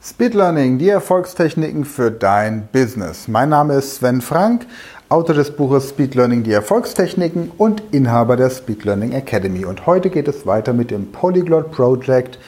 [0.00, 3.26] Speed Learning, die Erfolgstechniken für dein Business.
[3.26, 4.64] Mein Name ist Sven Frank,
[5.08, 9.64] Autor des Buches Speed Learning, die Erfolgstechniken und Inhaber der Speed Learning Academy.
[9.64, 12.38] Und heute geht es weiter mit dem Polyglot Project,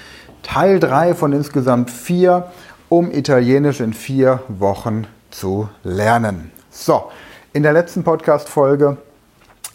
[0.44, 2.53] Teil 3 von insgesamt 4,
[2.88, 6.53] um Italienisch in vier Wochen zu lernen.
[6.71, 7.10] So,
[7.53, 8.96] in der letzten Podcast-Folge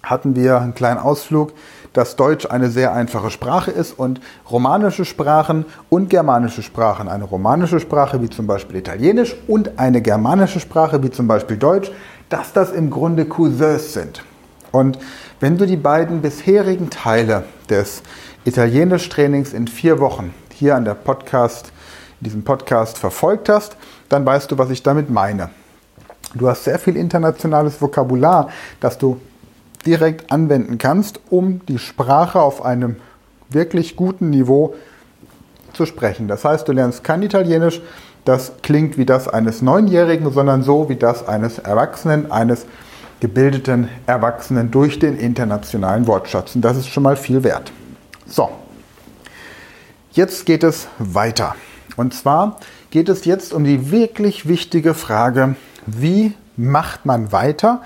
[0.02, 1.52] hatten wir einen kleinen Ausflug
[1.96, 4.20] dass Deutsch eine sehr einfache Sprache ist und
[4.52, 10.60] romanische Sprachen und germanische Sprachen, eine romanische Sprache wie zum Beispiel Italienisch und eine germanische
[10.60, 11.90] Sprache wie zum Beispiel Deutsch,
[12.28, 14.24] dass das im Grunde Cousins sind.
[14.74, 15.00] Und
[15.40, 18.04] wenn du die beiden bisherigen Teile des
[18.44, 21.72] Italienisch-Trainings in vier Wochen hier an der Podcast,
[22.20, 23.78] in diesem Podcast verfolgt hast,
[24.10, 25.50] dann weißt du, was ich damit meine.
[26.34, 28.50] Du hast sehr viel internationales Vokabular,
[28.82, 29.18] das du
[29.86, 32.98] direkt anwenden kannst, um die Sprache auf einem
[33.50, 34.76] wirklich guten Niveau
[35.74, 36.28] zu sprechen.
[36.28, 37.82] Das heißt, du lernst kein Italienisch,
[38.24, 42.66] das klingt wie das eines Neunjährigen, sondern so wie das eines Erwachsenen, eines
[43.20, 46.56] gebildeten Erwachsenen durch den internationalen Wortschatz.
[46.56, 47.72] Und das ist schon mal viel wert.
[48.26, 48.50] So,
[50.12, 51.56] jetzt geht es weiter.
[51.98, 55.56] Und zwar geht es jetzt um die wirklich wichtige Frage,
[55.86, 57.82] wie macht man weiter,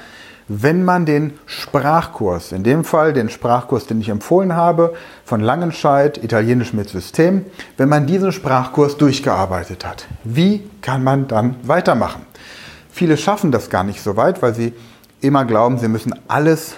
[0.49, 6.21] wenn man den Sprachkurs, in dem Fall den Sprachkurs, den ich empfohlen habe, von Langenscheid,
[6.23, 7.45] Italienisch mit System,
[7.77, 10.07] wenn man diesen Sprachkurs durchgearbeitet hat.
[10.23, 12.25] Wie kann man dann weitermachen?
[12.89, 14.73] Viele schaffen das gar nicht so weit, weil sie
[15.21, 16.75] immer glauben, sie müssen alles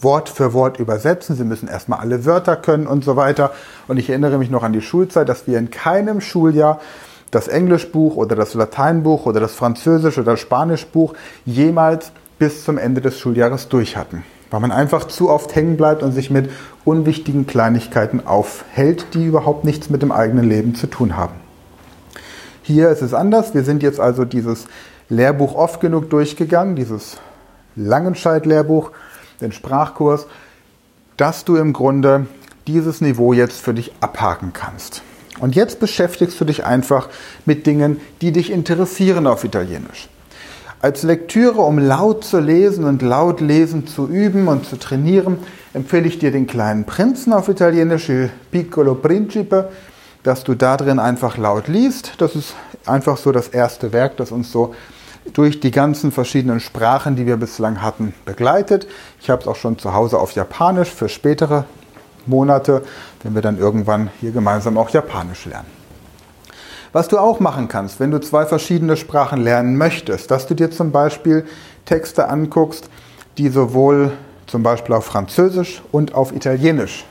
[0.00, 3.50] Wort für Wort übersetzen, sie müssen erstmal alle Wörter können und so weiter.
[3.88, 6.80] Und ich erinnere mich noch an die Schulzeit, dass wir in keinem Schuljahr
[7.32, 11.14] das Englischbuch oder das Lateinbuch oder das Französisch oder Spanischbuch
[11.44, 14.24] jemals bis zum Ende des Schuljahres durch hatten.
[14.50, 16.50] Weil man einfach zu oft hängen bleibt und sich mit
[16.84, 21.34] unwichtigen Kleinigkeiten aufhält, die überhaupt nichts mit dem eigenen Leben zu tun haben.
[22.62, 23.54] Hier ist es anders.
[23.54, 24.66] Wir sind jetzt also dieses
[25.08, 27.18] Lehrbuch oft genug durchgegangen, dieses
[27.76, 28.90] Langenscheid-Lehrbuch,
[29.40, 30.26] den Sprachkurs,
[31.16, 32.26] dass du im Grunde
[32.66, 35.02] dieses Niveau jetzt für dich abhaken kannst.
[35.40, 37.08] Und jetzt beschäftigst du dich einfach
[37.44, 40.08] mit Dingen, die dich interessieren auf Italienisch.
[40.84, 45.38] Als Lektüre, um laut zu lesen und laut lesen zu üben und zu trainieren,
[45.72, 49.70] empfehle ich dir den kleinen Prinzen auf Italienisch, Il Piccolo Principe,
[50.24, 52.12] dass du da drin einfach laut liest.
[52.18, 54.74] Das ist einfach so das erste Werk, das uns so
[55.32, 58.86] durch die ganzen verschiedenen Sprachen, die wir bislang hatten, begleitet.
[59.22, 61.64] Ich habe es auch schon zu Hause auf Japanisch für spätere
[62.26, 62.82] Monate,
[63.22, 65.83] wenn wir dann irgendwann hier gemeinsam auch Japanisch lernen.
[66.94, 70.70] Was du auch machen kannst, wenn du zwei verschiedene Sprachen lernen möchtest, dass du dir
[70.70, 71.44] zum Beispiel
[71.86, 72.88] Texte anguckst,
[73.36, 74.12] die sowohl
[74.46, 77.04] zum Beispiel auf Französisch und auf Italienisch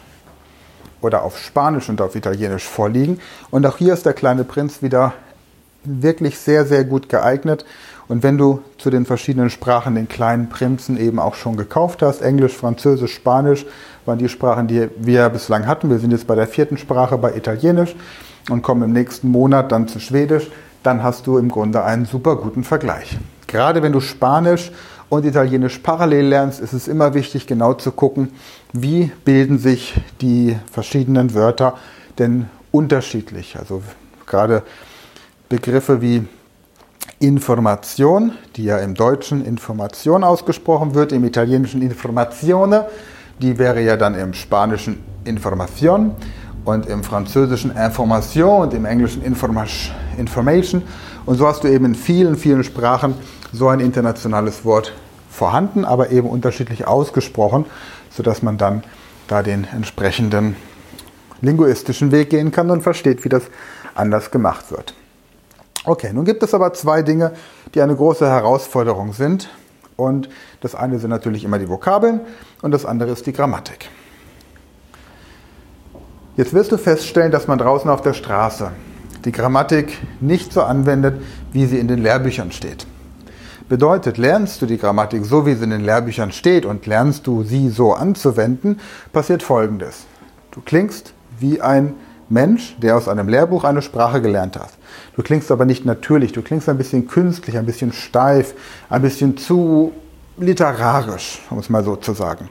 [1.01, 3.19] oder auf Spanisch und auf Italienisch vorliegen.
[3.51, 5.11] Und auch hier ist der kleine Prinz wieder
[5.83, 7.65] wirklich sehr, sehr gut geeignet.
[8.07, 12.21] Und wenn du zu den verschiedenen Sprachen den kleinen Prinzen eben auch schon gekauft hast,
[12.21, 13.65] Englisch, Französisch, Spanisch,
[14.05, 15.89] waren die Sprachen, die wir bislang hatten.
[15.89, 17.97] Wir sind jetzt bei der vierten Sprache, bei Italienisch
[18.49, 20.49] und kommen im nächsten Monat dann zu Schwedisch,
[20.83, 23.17] dann hast du im Grunde einen super guten Vergleich.
[23.47, 24.71] Gerade wenn du Spanisch
[25.09, 28.31] und Italienisch parallel lernst, ist es immer wichtig, genau zu gucken,
[28.73, 31.75] wie bilden sich die verschiedenen Wörter
[32.19, 33.57] denn unterschiedlich.
[33.57, 33.81] Also
[34.25, 34.63] gerade
[35.49, 36.25] Begriffe wie
[37.19, 42.87] Information, die ja im Deutschen Information ausgesprochen wird, im Italienischen Informazione,
[43.39, 46.15] die wäre ja dann im Spanischen Information
[46.65, 50.83] und im Französischen Information und im Englischen Information.
[51.25, 53.15] Und so hast du eben in vielen, vielen Sprachen
[53.51, 54.93] so ein internationales Wort
[55.29, 57.65] vorhanden, aber eben unterschiedlich ausgesprochen,
[58.09, 58.83] sodass man dann
[59.27, 60.55] da den entsprechenden
[61.41, 63.43] linguistischen Weg gehen kann und versteht, wie das
[63.95, 64.93] anders gemacht wird.
[65.85, 67.33] Okay, nun gibt es aber zwei Dinge,
[67.75, 69.49] die eine große Herausforderung sind.
[69.95, 70.29] Und
[70.61, 72.21] das eine sind natürlich immer die Vokabeln
[72.61, 73.89] und das andere ist die Grammatik.
[76.35, 78.71] Jetzt wirst du feststellen, dass man draußen auf der Straße
[79.23, 81.21] die Grammatik nicht so anwendet,
[81.51, 82.87] wie sie in den Lehrbüchern steht.
[83.69, 87.43] Bedeutet, lernst du die Grammatik so, wie sie in den Lehrbüchern steht und lernst du
[87.43, 88.79] sie so anzuwenden,
[89.11, 90.05] passiert Folgendes.
[90.49, 91.93] Du klingst wie ein
[92.29, 94.71] Mensch, der aus einem Lehrbuch eine Sprache gelernt hat.
[95.15, 98.55] Du klingst aber nicht natürlich, du klingst ein bisschen künstlich, ein bisschen steif,
[98.89, 99.91] ein bisschen zu
[100.37, 102.49] literarisch, um es mal so zu sagen.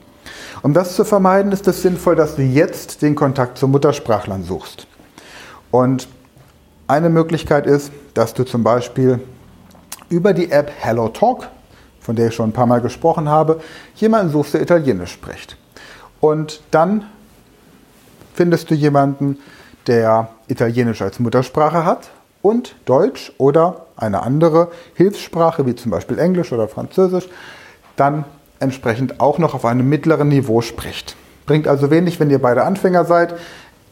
[0.62, 4.86] Um das zu vermeiden, ist es sinnvoll, dass du jetzt den Kontakt zu Muttersprachlern suchst.
[5.70, 6.08] Und
[6.86, 9.20] eine Möglichkeit ist, dass du zum Beispiel
[10.08, 11.48] über die App HelloTalk,
[12.00, 13.60] von der ich schon ein paar Mal gesprochen habe,
[13.94, 15.56] jemanden suchst, der Italienisch spricht.
[16.20, 17.06] Und dann
[18.34, 19.38] findest du jemanden,
[19.86, 22.10] der Italienisch als Muttersprache hat
[22.42, 27.28] und Deutsch oder eine andere Hilfssprache wie zum Beispiel Englisch oder Französisch
[27.96, 28.24] dann
[28.62, 31.16] entsprechend auch noch auf einem mittleren Niveau spricht.
[31.46, 33.34] Bringt also wenig, wenn ihr beide Anfänger seid.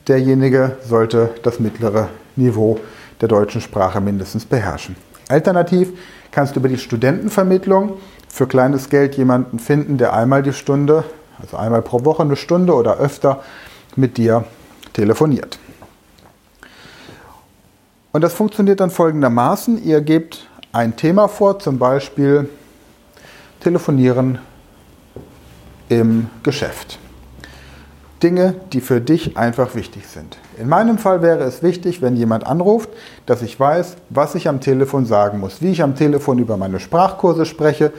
[0.08, 2.78] Derjenige sollte das mittlere Niveau
[3.20, 4.96] der deutschen Sprache mindestens beherrschen.
[5.28, 5.92] Alternativ
[6.30, 11.04] kannst du über die Studentenvermittlung für kleines Geld jemanden finden, der einmal die Stunde,
[11.40, 13.42] also einmal pro Woche eine Stunde oder öfter
[13.96, 14.44] mit dir
[14.92, 15.58] telefoniert.
[18.12, 19.84] Und das funktioniert dann folgendermaßen.
[19.84, 22.48] Ihr gebt ein Thema vor, zum Beispiel
[23.60, 24.38] Telefonieren
[25.90, 26.98] im Geschäft.
[28.22, 30.38] Dinge, die für dich einfach wichtig sind.
[30.58, 32.90] In meinem Fall wäre es wichtig, wenn jemand anruft,
[33.26, 36.80] dass ich weiß, was ich am Telefon sagen muss, wie ich am Telefon über meine
[36.80, 37.92] Sprachkurse spreche,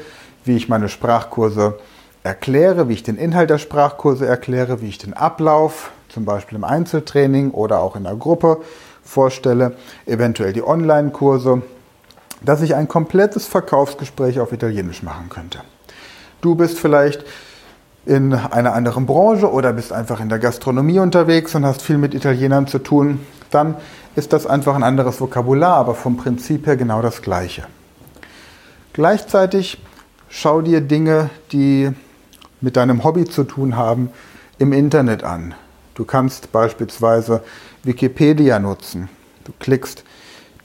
[0.45, 1.79] wie ich meine Sprachkurse
[2.23, 6.63] erkläre, wie ich den Inhalt der Sprachkurse erkläre, wie ich den Ablauf, zum Beispiel im
[6.63, 8.57] Einzeltraining oder auch in der Gruppe,
[9.03, 11.63] vorstelle, eventuell die Online-Kurse,
[12.41, 15.59] dass ich ein komplettes Verkaufsgespräch auf Italienisch machen könnte.
[16.41, 17.25] Du bist vielleicht
[18.05, 22.13] in einer anderen Branche oder bist einfach in der Gastronomie unterwegs und hast viel mit
[22.13, 23.19] Italienern zu tun,
[23.51, 23.75] dann
[24.15, 27.63] ist das einfach ein anderes Vokabular, aber vom Prinzip her genau das gleiche.
[28.93, 29.81] Gleichzeitig
[30.29, 31.91] schau dir Dinge, die
[32.59, 34.09] mit deinem Hobby zu tun haben,
[34.57, 35.53] im Internet an.
[35.95, 37.41] Du kannst beispielsweise
[37.83, 39.09] Wikipedia nutzen.
[39.43, 40.03] Du klickst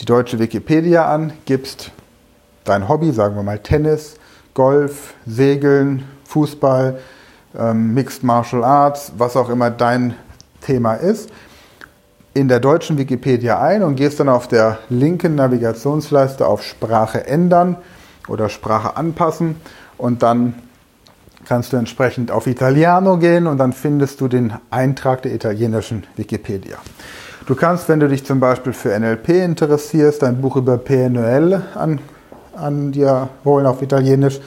[0.00, 1.90] die deutsche Wikipedia an, gibst
[2.64, 4.16] dein Hobby, sagen wir mal Tennis,
[4.54, 6.98] Golf, Segeln, Fußball,
[7.58, 10.14] ähm, Mixed Martial Arts, was auch immer dein
[10.61, 11.31] Thema ist,
[12.35, 17.76] in der deutschen Wikipedia ein und gehst dann auf der linken Navigationsleiste auf Sprache ändern
[18.29, 19.56] oder Sprache anpassen
[19.97, 20.55] und dann
[21.47, 26.76] kannst du entsprechend auf Italiano gehen und dann findest du den Eintrag der italienischen Wikipedia.
[27.47, 32.00] Du kannst, wenn du dich zum Beispiel für NLP interessierst, ein Buch über PNL an,
[32.56, 34.41] an dir holen auf Italienisch.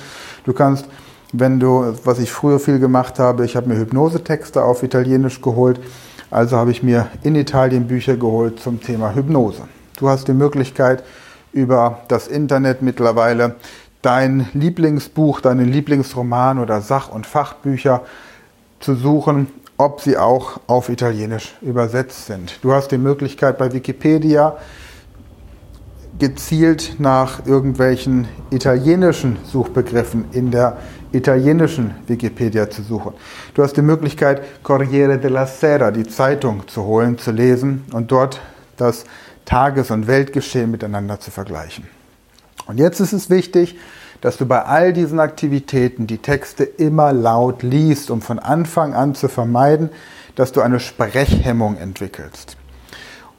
[0.43, 0.85] Du kannst,
[1.31, 5.79] wenn du, was ich früher viel gemacht habe, ich habe mir Hypnosetexte auf Italienisch geholt.
[6.31, 9.63] Also habe ich mir in Italien Bücher geholt zum Thema Hypnose.
[9.97, 11.03] Du hast die Möglichkeit,
[11.51, 13.55] über das Internet mittlerweile
[14.01, 18.03] dein Lieblingsbuch, deinen Lieblingsroman oder Sach- und Fachbücher
[18.79, 19.47] zu suchen,
[19.77, 22.59] ob sie auch auf Italienisch übersetzt sind.
[22.61, 24.57] Du hast die Möglichkeit bei Wikipedia
[26.19, 30.77] gezielt nach irgendwelchen italienischen Suchbegriffen in der
[31.11, 33.13] italienischen Wikipedia zu suchen.
[33.53, 38.41] Du hast die Möglichkeit, Corriere della Sera, die Zeitung, zu holen, zu lesen und dort
[38.77, 39.05] das
[39.45, 41.87] Tages- und Weltgeschehen miteinander zu vergleichen.
[42.67, 43.77] Und jetzt ist es wichtig,
[44.21, 49.15] dass du bei all diesen Aktivitäten die Texte immer laut liest, um von Anfang an
[49.15, 49.89] zu vermeiden,
[50.35, 52.58] dass du eine Sprechhemmung entwickelst.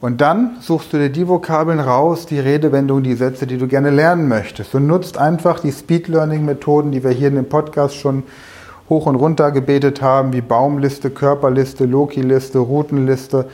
[0.01, 3.91] Und dann suchst du dir die Vokabeln raus, die Redewendungen, die Sätze, die du gerne
[3.91, 4.75] lernen möchtest.
[4.75, 8.23] Und nutzt einfach die Speed Learning Methoden, die wir hier in dem Podcast schon
[8.89, 13.47] hoch und runter gebetet haben, wie Baumliste, Körperliste, Loki-Liste, Routenliste,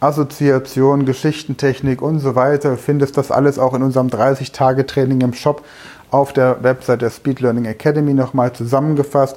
[0.00, 2.70] Assoziation, Geschichtentechnik und so weiter.
[2.70, 5.62] Du findest das alles auch in unserem 30-Tage-Training im Shop
[6.10, 9.36] auf der Website der Speed Learning Academy nochmal zusammengefasst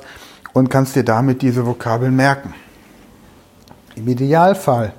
[0.54, 2.56] und kannst dir damit diese Vokabeln merken.
[3.96, 4.94] Im Idealfall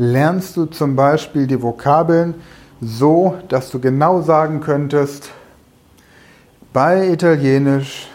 [0.00, 2.34] lernst du zum Beispiel die Vokabeln
[2.80, 5.30] so, dass du genau sagen könntest,
[6.72, 8.08] bei Italienisch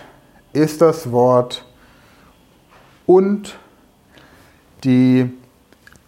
[0.51, 1.63] ist das Wort
[3.05, 3.55] und
[4.83, 5.29] die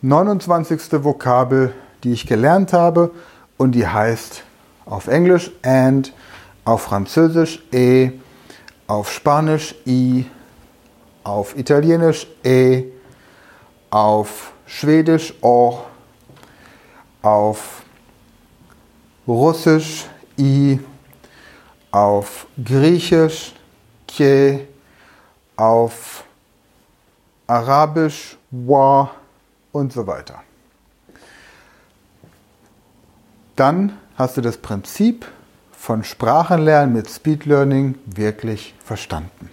[0.01, 1.03] 29.
[1.03, 3.11] Vokabel, die ich gelernt habe
[3.57, 4.41] und die heißt
[4.83, 6.11] auf Englisch and,
[6.65, 8.13] auf Französisch e,
[8.87, 10.25] auf Spanisch i,
[11.23, 12.85] auf Italienisch e,
[13.91, 15.79] auf Schwedisch o,
[17.21, 17.81] auf
[19.27, 20.05] Russisch
[20.37, 20.79] i,
[21.91, 23.53] auf Griechisch
[24.07, 24.67] ke,
[25.55, 26.23] auf
[27.47, 29.11] Arabisch wa,
[29.71, 30.43] und so weiter.
[33.55, 35.25] Dann hast du das Prinzip
[35.71, 39.49] von Sprachenlernen mit Speed Learning wirklich verstanden.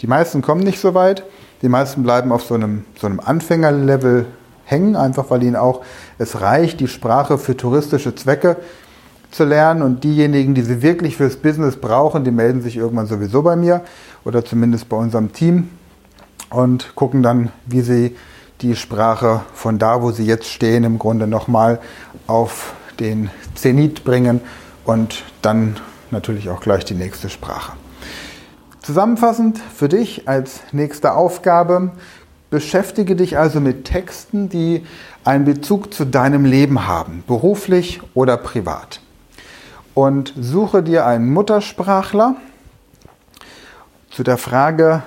[0.00, 1.24] Die meisten kommen nicht so weit.
[1.62, 4.26] Die meisten bleiben auf so einem, so einem Anfängerlevel
[4.70, 5.82] hängen, einfach weil ihnen auch
[6.18, 8.56] es reicht, die Sprache für touristische Zwecke
[9.30, 9.82] zu lernen.
[9.82, 13.82] Und diejenigen, die sie wirklich fürs Business brauchen, die melden sich irgendwann sowieso bei mir
[14.24, 15.68] oder zumindest bei unserem Team
[16.50, 18.16] und gucken dann, wie sie
[18.60, 21.80] die Sprache von da, wo sie jetzt stehen, im Grunde nochmal
[22.26, 24.40] auf den Zenit bringen
[24.84, 25.76] und dann
[26.10, 27.72] natürlich auch gleich die nächste Sprache.
[28.82, 31.92] Zusammenfassend für dich als nächste Aufgabe,
[32.50, 34.84] Beschäftige dich also mit Texten, die
[35.24, 39.00] einen Bezug zu deinem Leben haben, beruflich oder privat.
[39.94, 42.34] Und suche dir einen Muttersprachler
[44.10, 45.02] zu der Frage,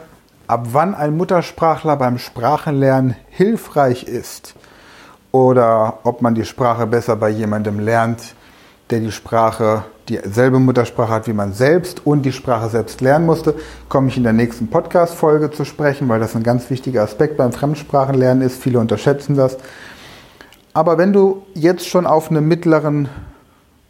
[0.48, 4.56] ab wann ein Muttersprachler beim Sprachenlernen hilfreich ist
[5.32, 8.36] oder ob man die Sprache besser bei jemandem lernt,
[8.94, 13.56] der die Sprache, dieselbe Muttersprache hat wie man selbst und die Sprache selbst lernen musste,
[13.90, 17.52] komme ich in der nächsten Podcast-Folge zu sprechen, weil das ein ganz wichtiger Aspekt beim
[17.52, 18.62] Fremdsprachenlernen ist.
[18.62, 19.58] Viele unterschätzen das.
[20.74, 23.10] Aber wenn du jetzt schon auf einem mittleren,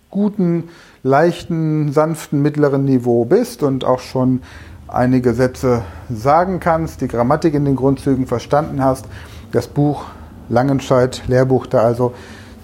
[0.10, 0.70] guten,
[1.04, 4.42] leichten, sanften, mittleren Niveau bist und auch schon
[4.88, 9.06] einige Sätze sagen kannst, die Grammatik in den Grundzügen verstanden hast,
[9.52, 10.06] das Buch
[10.48, 12.14] Langenscheid, Lehrbuch da also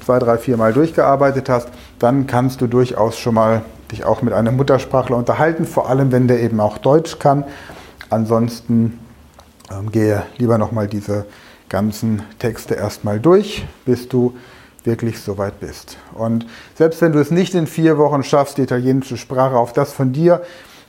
[0.10, 1.68] zwei, drei, vier Mal durchgearbeitet hast,
[2.00, 3.62] dann kannst du durchaus schon mal
[3.92, 7.44] dich auch mit einem Muttersprachler unterhalten, vor allem wenn der eben auch Deutsch kann.
[8.10, 9.00] Ansonsten
[9.72, 11.28] ähm, gehe lieber nochmal diese
[11.70, 14.36] ganzen Texte erstmal durch, bis du
[14.84, 15.98] wirklich so weit bist.
[16.16, 19.94] Und selbst wenn du es nicht in vier Wochen schaffst, die italienische Sprache auf das
[19.94, 20.42] von dir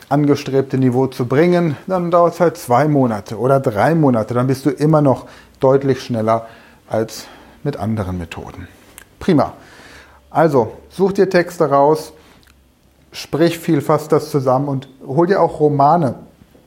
[0.08, 4.32] angestrebte Niveau zu bringen, dann dauert es halt zwei Monate oder drei Monate.
[4.32, 5.26] Dann bist du immer noch
[5.60, 6.46] deutlich schneller
[6.88, 7.26] als
[7.62, 8.66] mit anderen Methoden.
[9.20, 9.52] Prima.
[10.30, 12.12] Also, such dir Texte raus,
[13.12, 16.16] sprich viel, fass das zusammen und hol dir auch Romane,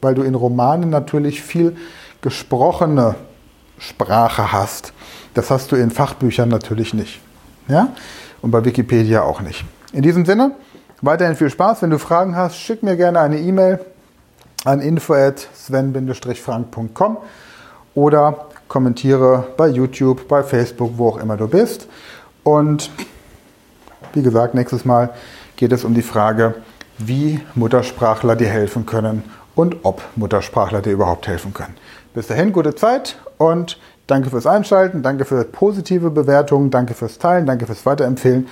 [0.01, 1.75] weil du in Romanen natürlich viel
[2.21, 3.15] gesprochene
[3.77, 4.93] Sprache hast.
[5.33, 7.21] Das hast du in Fachbüchern natürlich nicht.
[7.67, 7.89] Ja?
[8.41, 9.65] Und bei Wikipedia auch nicht.
[9.91, 10.51] In diesem Sinne,
[11.01, 11.81] weiterhin viel Spaß.
[11.81, 13.79] Wenn du Fragen hast, schick mir gerne eine E-Mail
[14.65, 17.17] an info@sven-frank.com
[17.95, 21.87] oder kommentiere bei YouTube, bei Facebook, wo auch immer du bist.
[22.43, 22.89] Und
[24.13, 25.09] wie gesagt, nächstes Mal
[25.55, 26.55] geht es um die Frage,
[26.97, 29.23] wie Muttersprachler dir helfen können
[29.55, 31.75] und ob Muttersprachler dir überhaupt helfen können.
[32.13, 37.45] Bis dahin, gute Zeit und danke fürs Einschalten, danke für positive Bewertungen, danke fürs Teilen,
[37.45, 38.47] danke fürs Weiterempfehlen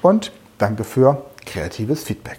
[0.00, 2.38] und danke für kreatives Feedback.